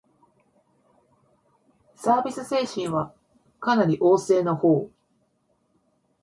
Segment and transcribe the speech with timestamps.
[1.93, 3.13] サービス精神は
[3.59, 4.91] かなり旺盛なほう